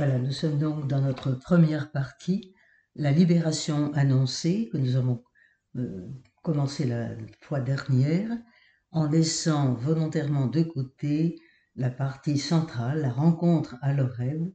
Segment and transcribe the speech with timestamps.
[0.00, 2.54] Voilà, nous sommes donc dans notre première partie,
[2.96, 5.22] la libération annoncée, que nous avons
[5.76, 6.08] euh,
[6.42, 7.10] commencé la
[7.42, 8.30] fois dernière,
[8.92, 11.38] en laissant volontairement de côté
[11.76, 14.54] la partie centrale, la rencontre à l'oreille,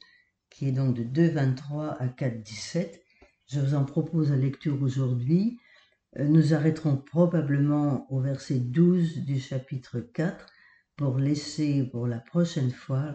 [0.50, 3.00] qui est donc de 2.23 à 4.17.
[3.45, 5.59] Je vous en propose la lecture aujourd'hui.
[6.17, 10.44] Euh, nous arrêterons probablement au verset 12 du chapitre 4
[10.95, 13.14] pour laisser pour la prochaine fois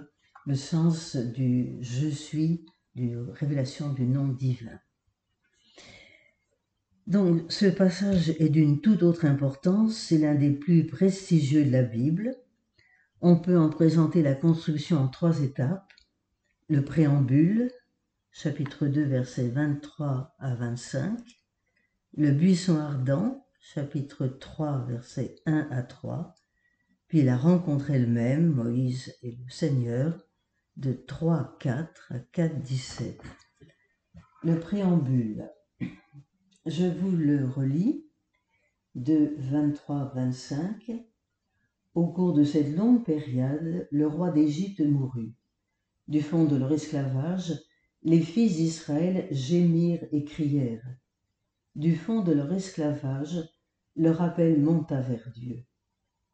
[0.51, 4.81] le sens du je suis, du révélation du nom divin.
[7.07, 11.85] Donc ce passage est d'une toute autre importance, c'est l'un des plus prestigieux de la
[11.85, 12.35] Bible.
[13.21, 15.93] On peut en présenter la construction en trois étapes.
[16.69, 17.71] Le préambule,
[18.33, 21.17] chapitre 2, versets 23 à 25.
[22.17, 26.35] Le buisson ardent, chapitre 3, versets 1 à 3.
[27.07, 30.27] Puis la rencontre elle-même, Moïse et le Seigneur,
[30.81, 33.21] de 3, 4 à 4, 17.
[34.43, 35.51] Le préambule,
[36.65, 38.07] je vous le relis,
[38.95, 40.91] de 23, 25.
[41.95, 45.35] Au cours de cette longue période, le roi d'Égypte mourut.
[46.09, 47.53] Du fond de leur esclavage,
[48.03, 50.97] les fils d'Israël gémirent et crièrent.
[51.75, 53.37] Du fond de leur esclavage,
[53.97, 55.63] leur appel monta vers Dieu.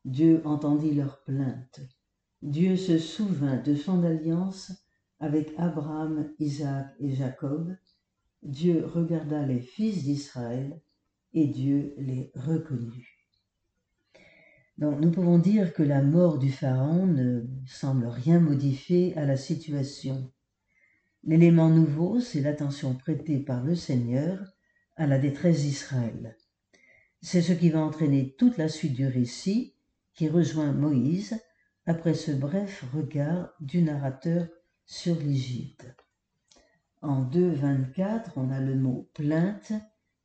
[0.05, 1.81] Dieu entendit leurs plaintes.
[2.47, 4.71] Dieu se souvint de son alliance
[5.19, 7.75] avec Abraham, Isaac et Jacob.
[8.45, 10.81] Dieu regarda les fils d'Israël
[11.35, 13.27] et Dieu les reconnut.
[14.79, 19.37] Donc, nous pouvons dire que la mort du Pharaon ne semble rien modifier à la
[19.37, 20.31] situation.
[21.25, 24.39] L'élément nouveau, c'est l'attention prêtée par le Seigneur
[24.95, 26.37] à la détresse d'Israël.
[27.21, 29.75] C'est ce qui va entraîner toute la suite du récit
[30.15, 31.41] qui rejoint Moïse
[31.87, 34.49] après ce bref regard du narrateur
[34.85, 35.87] sur l'Égypte.
[37.01, 39.73] En 2.24, on a le mot plainte,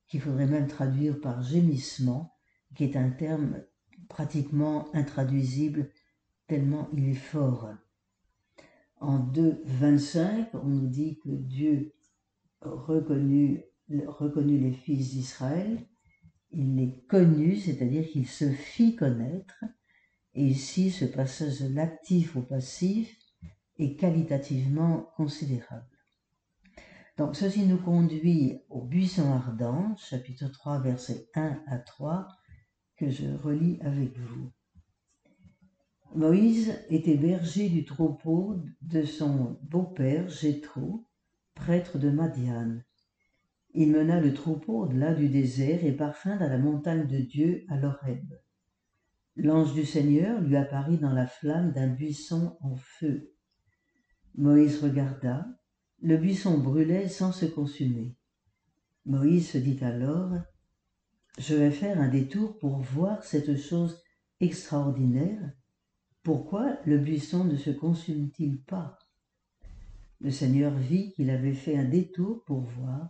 [0.08, 2.36] qu'il faudrait même traduire par gémissement,
[2.76, 3.64] qui est un terme
[4.10, 5.90] pratiquement intraduisible
[6.48, 7.70] tellement il est fort.
[9.00, 11.94] En 2.25, on nous dit que Dieu
[12.62, 13.64] reconnut,
[14.08, 15.88] reconnut les fils d'Israël,
[16.52, 19.64] il les connut, c'est-à-dire qu'il se fit connaître,
[20.34, 23.18] et ici, ce passage de l'actif au passif
[23.78, 25.86] est qualitativement considérable.
[27.18, 32.28] Donc, ceci nous conduit au buisson ardent, chapitre 3, versets 1 à 3,
[32.96, 34.52] que je relis avec vous.
[36.16, 41.06] Moïse était berger du troupeau de son beau-père Jéthro,
[41.56, 42.80] prêtre de Madian.
[43.74, 47.78] Il mena le troupeau au-delà du désert et parfint à la montagne de Dieu à
[47.78, 48.34] l'Horeb.
[49.38, 53.34] L'ange du Seigneur lui apparut dans la flamme d'un buisson en feu.
[54.36, 55.46] Moïse regarda,
[56.02, 58.18] le buisson brûlait sans se consumer.
[59.06, 60.34] Moïse se dit alors,
[61.38, 64.02] Je vais faire un détour pour voir cette chose
[64.42, 65.53] extraordinaire.
[66.24, 69.00] Pourquoi le buisson ne se consume-t-il pas?
[70.19, 73.08] Le Seigneur vit qu'il avait fait un détour pour voir,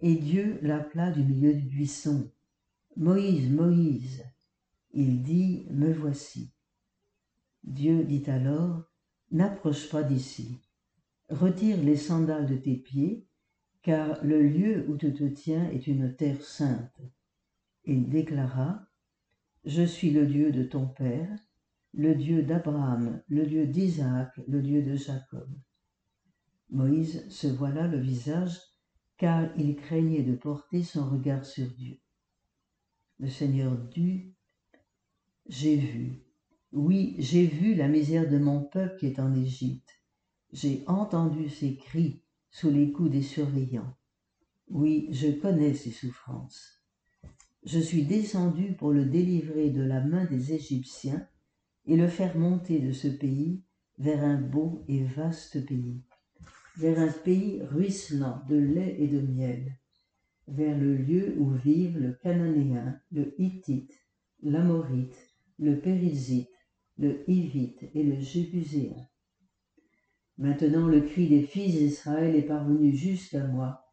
[0.00, 2.30] et Dieu l'appela du milieu du buisson.
[2.96, 4.24] Moïse, Moïse.
[4.92, 6.52] Il dit, Me voici.
[7.64, 8.84] Dieu dit alors,
[9.30, 10.58] N'approche pas d'ici.
[11.28, 13.28] Retire les sandales de tes pieds,
[13.82, 17.00] car le lieu où tu te tiens est une terre sainte.
[17.84, 18.86] Il déclara,
[19.64, 21.38] Je suis le Dieu de ton Père,
[21.92, 25.48] le Dieu d'Abraham, le Dieu d'Isaac, le Dieu de Jacob.
[26.70, 28.58] Moïse se voila le visage,
[29.16, 31.98] car il craignait de porter son regard sur Dieu.
[33.18, 34.37] Le Seigneur dut
[35.48, 36.22] j'ai vu.
[36.72, 39.88] Oui, j'ai vu la misère de mon peuple qui est en Égypte.
[40.52, 43.96] J'ai entendu ses cris sous les coups des surveillants.
[44.68, 46.82] Oui, je connais ses souffrances.
[47.64, 51.26] Je suis descendu pour le délivrer de la main des Égyptiens
[51.86, 53.62] et le faire monter de ce pays
[53.96, 56.02] vers un beau et vaste pays,
[56.76, 59.78] vers un pays ruisselant de lait et de miel,
[60.46, 63.98] vers le lieu où vivent le Cananéen, le Hittite,
[64.42, 65.27] l'Amorite,
[65.58, 66.50] le Périsite,
[66.98, 69.08] le Hivite et le Jébuséen.
[70.36, 73.84] Maintenant le cri des fils d'Israël est parvenu jusqu'à moi,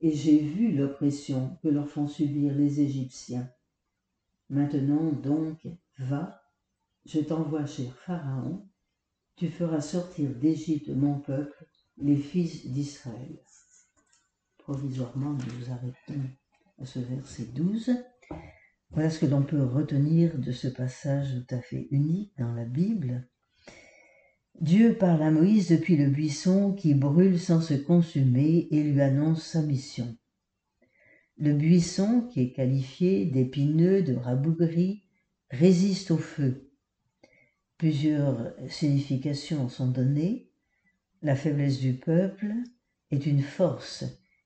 [0.00, 3.50] et j'ai vu l'oppression que leur font subir les Égyptiens.
[4.48, 5.66] Maintenant donc,
[5.98, 6.42] va,
[7.04, 8.66] je t'envoie chez Pharaon,
[9.36, 11.66] tu feras sortir d'Égypte mon peuple,
[11.98, 13.38] les fils d'Israël.
[14.58, 16.20] Provisoirement, nous nous arrêtons
[16.78, 17.90] à ce verset 12.
[18.92, 22.64] Voilà ce que l'on peut retenir de ce passage tout à fait unique dans la
[22.64, 23.28] Bible.
[24.60, 29.44] Dieu parle à Moïse depuis le buisson qui brûle sans se consumer et lui annonce
[29.44, 30.16] sa mission.
[31.38, 35.04] Le buisson, qui est qualifié d'épineux, de rabougri,
[35.50, 36.70] résiste au feu.
[37.78, 40.50] Plusieurs significations sont données.
[41.22, 42.52] La faiblesse du peuple
[43.10, 44.04] est une force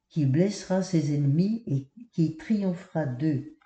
[0.09, 3.57] qui blessera ses ennemis et qui triomphera d'eux.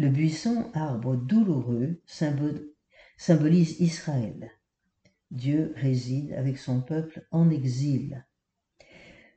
[0.00, 4.50] Le buisson, arbre douloureux, symbolise Israël.
[5.30, 8.24] Dieu réside avec son peuple en exil.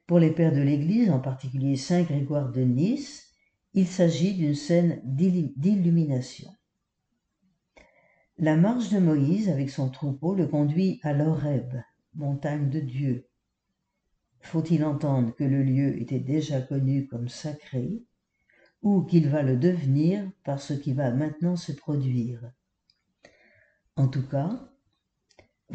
[0.07, 3.33] Pour les pères de l'Église, en particulier Saint Grégoire de Nice,
[3.73, 6.49] il s'agit d'une scène d'illumination.
[8.37, 11.73] La marche de Moïse avec son troupeau le conduit à l'Horeb,
[12.13, 13.27] montagne de Dieu.
[14.39, 18.05] Faut-il entendre que le lieu était déjà connu comme sacré,
[18.83, 22.51] ou qu'il va le devenir par ce qui va maintenant se produire
[23.95, 24.73] En tout cas,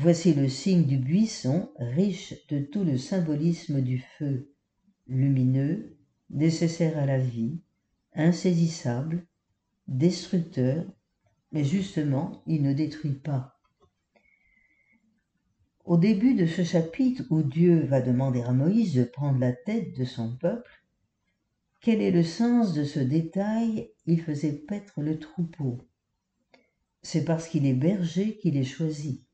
[0.01, 4.55] Voici le signe du buisson, riche de tout le symbolisme du feu,
[5.09, 5.97] lumineux,
[6.31, 7.59] nécessaire à la vie,
[8.15, 9.27] insaisissable,
[9.89, 10.85] destructeur,
[11.51, 13.61] mais justement, il ne détruit pas.
[15.85, 19.99] Au début de ce chapitre où Dieu va demander à Moïse de prendre la tête
[19.99, 20.78] de son peuple,
[21.81, 23.91] quel est le sens de ce détail?
[24.07, 25.79] Il faisait paître le troupeau.
[27.03, 29.25] C'est parce qu'il est berger qu'il est choisi.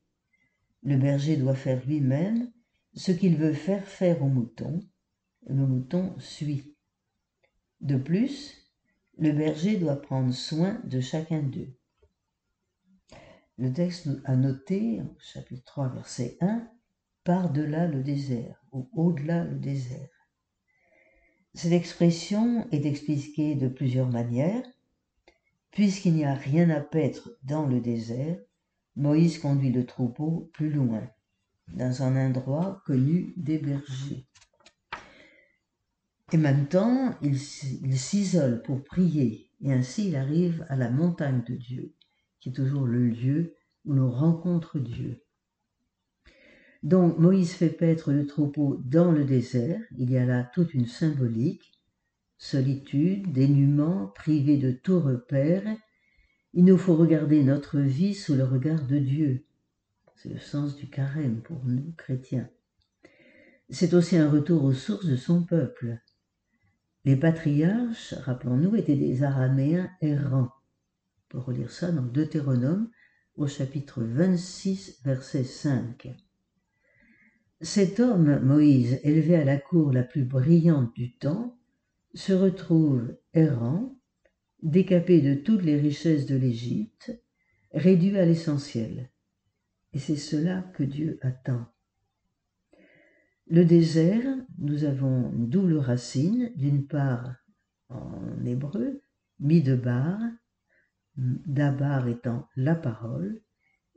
[0.83, 2.51] Le berger doit faire lui-même
[2.93, 4.79] ce qu'il veut faire faire au mouton.
[5.47, 6.75] Le mouton suit.
[7.81, 8.71] De plus,
[9.17, 11.75] le berger doit prendre soin de chacun d'eux.
[13.57, 16.69] Le texte a noté, chapitre 3, verset 1,
[17.23, 20.14] par-delà le désert ou au-delà le désert.
[21.55, 24.63] Cette expression est expliquée de plusieurs manières.
[25.71, 28.37] Puisqu'il n'y a rien à paître dans le désert,
[28.97, 31.07] Moïse conduit le troupeau plus loin,
[31.69, 34.27] dans un endroit connu des bergers.
[36.33, 41.93] Et maintenant, il, s'isole pour prier, et ainsi il arrive à la montagne de Dieu,
[42.41, 43.55] qui est toujours le lieu
[43.85, 45.24] où l'on rencontre Dieu.
[46.85, 50.85] Donc Moïse fait paître le troupeau dans le désert, il y a là toute une
[50.85, 51.73] symbolique,
[52.37, 55.63] solitude, dénuement, privé de tout repère,
[56.53, 59.45] il nous faut regarder notre vie sous le regard de Dieu.
[60.15, 62.47] C'est le sens du carême pour nous, chrétiens.
[63.71, 65.97] C'est aussi un retour aux sources de son peuple.
[67.03, 70.51] Les patriarches, rappelons-nous, étaient des Araméens errants.
[71.29, 72.91] Pour relire ça dans Deutéronome
[73.37, 76.15] au chapitre 26, verset 5.
[77.61, 81.57] Cet homme, Moïse, élevé à la cour la plus brillante du temps,
[82.13, 83.97] se retrouve errant,
[84.61, 87.17] décapé de toutes les richesses de l'Égypte,
[87.73, 89.09] réduit à l'essentiel.
[89.93, 91.65] Et c'est cela que Dieu attend.
[93.47, 97.35] Le désert, nous avons une double racine, d'une part
[97.89, 99.01] en hébreu,
[99.39, 100.19] bar,
[101.15, 103.41] dabar étant la parole,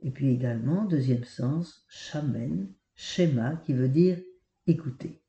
[0.01, 2.67] et puis également, deuxième sens, shamen,
[2.99, 4.19] schéma, qui veut dire
[4.67, 5.21] écouter.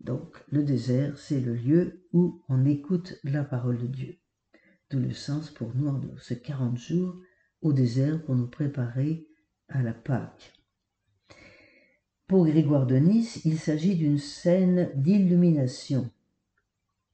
[0.00, 4.18] Donc le désert, c'est le lieu où on écoute la parole de Dieu
[5.00, 7.16] le sens pour nous en ces 40 jours
[7.62, 9.26] au désert pour nous préparer
[9.68, 10.52] à la Pâque.
[12.26, 16.10] Pour Grégoire de Nice, il s'agit d'une scène d'illumination.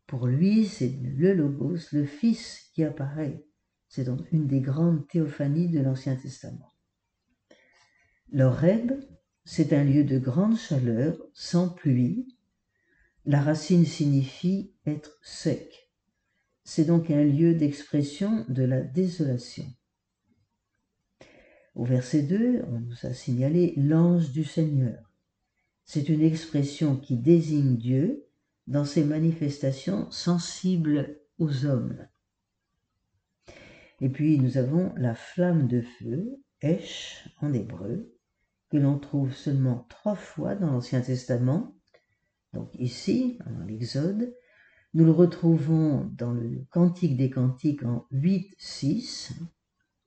[0.06, 3.44] Pour lui, c'est le Logos, le Fils qui apparaît.
[3.88, 6.72] C'est donc une des grandes théophanies de l'Ancien Testament.
[8.32, 8.92] L'Oreb,
[9.52, 12.36] c'est un lieu de grande chaleur, sans pluie.
[13.26, 15.90] La racine signifie être sec.
[16.62, 19.64] C'est donc un lieu d'expression de la désolation.
[21.74, 25.10] Au verset 2, on nous a signalé l'ange du Seigneur.
[25.84, 28.28] C'est une expression qui désigne Dieu
[28.68, 32.06] dans ses manifestations sensibles aux hommes.
[34.00, 38.14] Et puis nous avons la flamme de feu, Esh en hébreu,
[38.70, 41.76] que l'on trouve seulement trois fois dans l'Ancien Testament.
[42.52, 44.34] Donc ici, dans l'Exode,
[44.94, 49.34] nous le retrouvons dans le Cantique des Cantiques en 8, 6.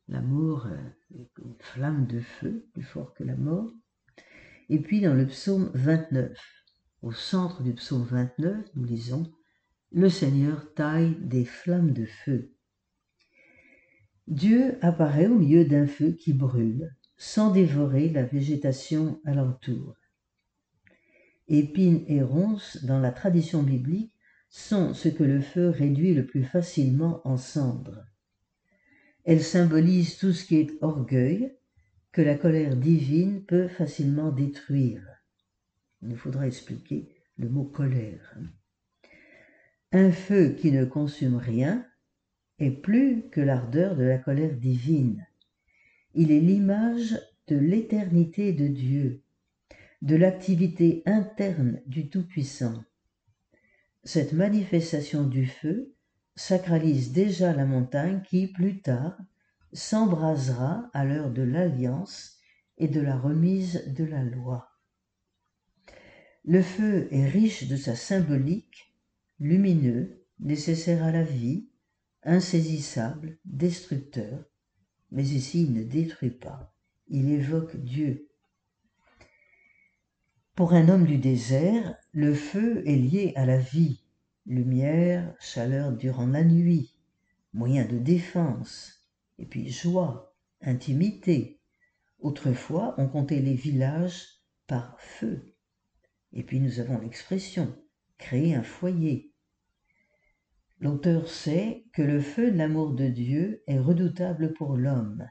[0.07, 0.67] L'amour
[1.15, 3.71] est une flamme de feu, plus fort que la mort.
[4.69, 6.37] Et puis dans le psaume 29.
[7.01, 9.31] Au centre du psaume 29, nous lisons
[9.91, 12.53] Le Seigneur taille des flammes de feu.
[14.27, 19.95] Dieu apparaît au milieu d'un feu qui brûle, sans dévorer la végétation alentour.
[21.47, 24.13] Épines et ronces, dans la tradition biblique,
[24.49, 28.03] sont ce que le feu réduit le plus facilement en cendres.
[29.23, 31.55] Elles symbolisent tout ce qui est orgueil,
[32.11, 35.07] que la colère divine peut facilement détruire.
[36.01, 38.37] Il nous faudra expliquer le mot colère.
[39.93, 41.87] Un feu qui ne consume rien
[42.59, 45.25] est plus que l'ardeur de la colère divine.
[46.15, 49.23] Il est l'image de l'éternité de Dieu,
[50.03, 52.83] de l'activité interne du Tout-Puissant.
[54.03, 55.95] Cette manifestation du feu
[56.35, 59.17] sacralise déjà la montagne qui, plus tard,
[59.71, 62.37] s'embrasera à l'heure de l'alliance
[62.77, 64.69] et de la remise de la loi.
[66.45, 68.93] Le feu est riche de sa symbolique,
[69.39, 71.69] lumineux, nécessaire à la vie,
[72.21, 74.45] insaisissable, destructeur,
[75.13, 76.75] mais ici il ne détruit pas,
[77.07, 78.27] il évoque Dieu.
[80.55, 84.03] Pour un homme du désert, le feu est lié à la vie,
[84.45, 86.93] lumière, chaleur durant la nuit,
[87.53, 89.07] moyen de défense,
[89.39, 91.59] et puis joie, intimité.
[92.19, 94.27] Autrefois, on comptait les villages
[94.67, 95.53] par feu.
[96.33, 97.75] Et puis nous avons l'expression
[98.17, 99.32] créer un foyer.
[100.83, 105.25] L'auteur sait que le feu de l'amour de Dieu est redoutable pour l'homme.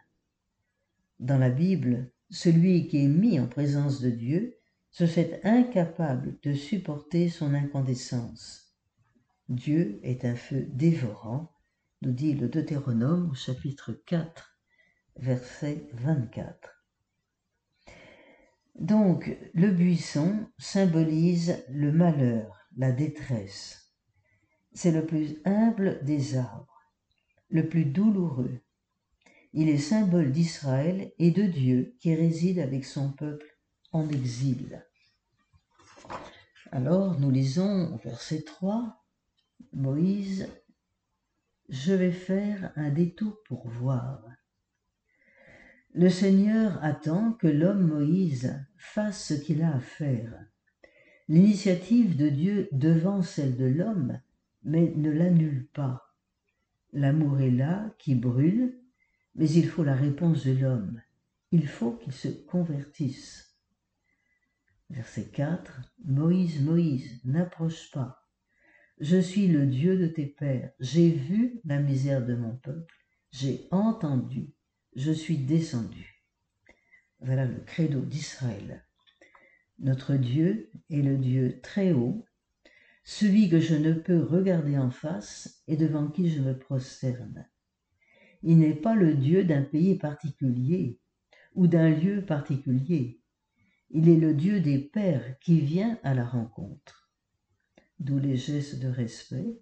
[1.20, 4.56] Dans la Bible, celui qui est mis en présence de Dieu
[4.92, 8.74] se fait incapable de supporter son incandescence.
[9.50, 11.52] Dieu est un feu dévorant
[12.00, 14.56] nous dit le Deutéronome au chapitre 4,
[15.16, 16.82] verset 24.
[18.74, 23.81] Donc, le buisson symbolise le malheur, la détresse.
[24.74, 26.82] C'est le plus humble des arbres,
[27.50, 28.60] le plus douloureux.
[29.52, 33.58] Il est symbole d'Israël et de Dieu qui réside avec son peuple
[33.92, 34.84] en exil.
[36.70, 39.04] Alors, nous lisons au verset 3,
[39.72, 40.48] Moïse
[41.72, 44.22] je vais faire un détour pour voir.
[45.94, 50.34] Le Seigneur attend que l'homme Moïse fasse ce qu'il a à faire.
[51.28, 54.20] L'initiative de Dieu devant celle de l'homme,
[54.64, 56.02] mais ne l'annule pas.
[56.92, 58.78] L'amour est là, qui brûle,
[59.34, 61.00] mais il faut la réponse de l'homme.
[61.50, 63.58] Il faut qu'il se convertisse.
[64.90, 65.80] Verset 4.
[66.04, 68.28] Moïse, Moïse, n'approche pas.
[69.00, 70.70] Je suis le Dieu de tes pères.
[70.78, 72.94] J'ai vu la misère de mon peuple.
[73.30, 74.52] J'ai entendu.
[74.94, 76.22] Je suis descendu.
[77.20, 78.84] Voilà le credo d'Israël.
[79.78, 82.24] Notre Dieu est le Dieu très haut,
[83.04, 87.48] celui que je ne peux regarder en face et devant qui je me prosterne.
[88.42, 91.00] Il n'est pas le Dieu d'un pays particulier
[91.54, 93.20] ou d'un lieu particulier.
[93.90, 97.02] Il est le Dieu des pères qui vient à la rencontre
[98.02, 99.60] d'où les gestes de respect,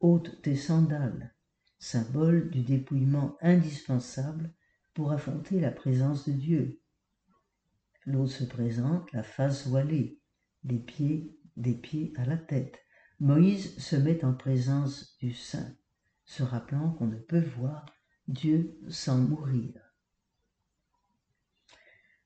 [0.00, 1.34] ôte tes sandales,
[1.78, 4.52] symbole du dépouillement indispensable
[4.94, 6.80] pour affronter la présence de Dieu.
[8.06, 10.20] L'autre se présente, la face voilée,
[10.62, 12.78] des pieds, des pieds à la tête.
[13.20, 15.74] Moïse se met en présence du Saint,
[16.24, 17.86] se rappelant qu'on ne peut voir
[18.28, 19.72] Dieu sans mourir.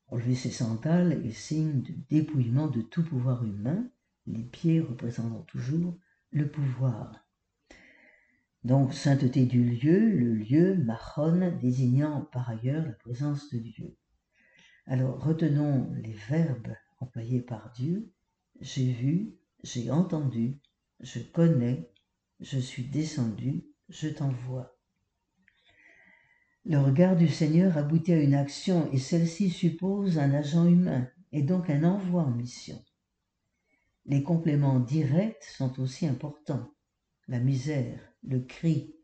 [0.08, 3.90] Enlever ses sandales est signe du dépouillement de tout pouvoir humain
[4.26, 5.98] les pieds représentant toujours
[6.30, 7.24] le pouvoir.
[8.64, 13.96] Donc, sainteté du lieu, le lieu, Mahon, désignant par ailleurs la présence de Dieu.
[14.86, 18.12] Alors, retenons les verbes employés par Dieu.
[18.60, 20.58] J'ai vu, j'ai entendu,
[21.00, 21.92] je connais,
[22.40, 24.76] je suis descendu, je t'envoie.
[26.64, 31.42] Le regard du Seigneur aboutit à une action et celle-ci suppose un agent humain et
[31.42, 32.84] donc un envoi en mission.
[34.06, 36.70] Les compléments directs sont aussi importants.
[37.28, 38.94] La misère, le cri,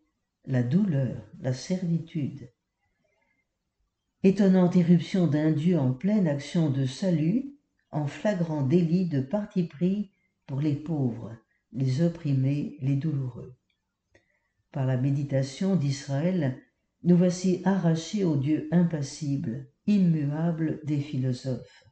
[0.47, 2.51] la douleur, la servitude.
[4.23, 7.54] Étonnante éruption d'un Dieu en pleine action de salut,
[7.95, 10.11] en flagrant délit de parti pris
[10.47, 11.35] pour les pauvres,
[11.73, 13.55] les opprimés, les douloureux.
[14.73, 16.61] Par la méditation d'Israël,
[17.05, 21.85] nous voici arrachés au Dieu impassible, immuable des philosophes.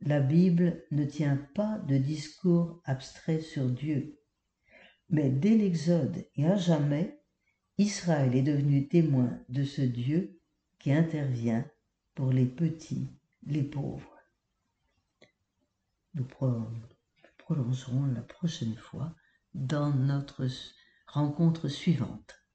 [0.00, 4.18] La Bible ne tient pas de discours abstrait sur Dieu.
[5.10, 7.20] Mais dès l'Exode et à jamais,
[7.76, 10.40] Israël est devenu témoin de ce Dieu
[10.78, 11.66] qui intervient
[12.14, 13.08] pour les petits,
[13.46, 14.15] les pauvres.
[16.16, 16.26] Nous
[17.36, 19.14] prolongerons la prochaine fois
[19.52, 20.46] dans notre
[21.06, 22.45] rencontre suivante.